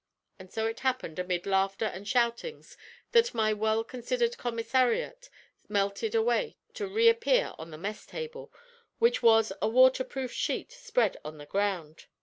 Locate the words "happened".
0.79-1.19